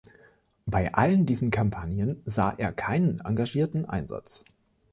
Bei 0.65 0.91
allen 0.95 1.27
diesen 1.27 1.51
Kampagnen 1.51 2.21
sah 2.25 2.55
er 2.57 2.73
keinen 2.73 3.19
engagierten 3.19 3.85
Einsatz. 3.85 4.45